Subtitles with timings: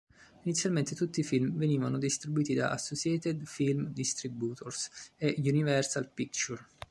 [0.45, 6.65] Inizialmente tutti i film venivano distribuiti da Associated Film Distributors e Universal Pictures.